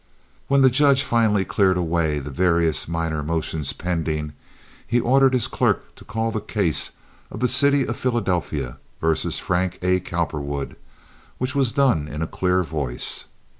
When 0.47 0.61
the 0.63 0.71
judge 0.71 1.03
finally 1.03 1.45
cleared 1.45 1.77
away 1.77 2.17
the 2.17 2.31
various 2.31 2.87
minor 2.87 3.21
motions 3.21 3.71
pending, 3.71 4.33
he 4.87 4.99
ordered 4.99 5.35
his 5.35 5.47
clerk 5.47 5.93
to 5.93 6.03
call 6.03 6.31
the 6.31 6.41
case 6.41 6.89
of 7.29 7.39
the 7.39 7.47
City 7.47 7.85
of 7.85 7.97
Philadelphia 7.97 8.79
versus 8.99 9.37
Frank 9.37 9.77
A. 9.83 9.99
Cowperwood, 9.99 10.75
which 11.37 11.53
was 11.53 11.71
done 11.73 12.07
in 12.07 12.23
a 12.23 12.25
clear 12.25 12.63
voice. 12.63 13.25